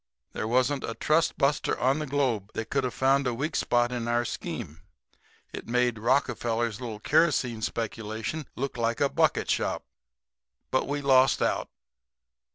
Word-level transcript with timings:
There 0.33 0.47
wasn't 0.47 0.83
a 0.83 0.95
trust 0.95 1.37
buster 1.37 1.77
on 1.79 1.99
the 1.99 2.07
globe 2.07 2.49
that 2.55 2.71
could 2.71 2.83
have 2.85 2.93
found 2.95 3.27
a 3.27 3.35
weak 3.35 3.55
spot 3.55 3.91
in 3.91 4.07
our 4.07 4.25
scheme. 4.25 4.81
It 5.53 5.67
made 5.67 5.99
Rockefeller's 5.99 6.81
little 6.81 6.99
kerosene 6.99 7.61
speculation 7.61 8.47
look 8.55 8.77
like 8.77 8.99
a 8.99 9.09
bucket 9.09 9.47
shop. 9.47 9.85
But 10.71 10.87
we 10.87 11.01
lost 11.03 11.39
out." 11.39 11.69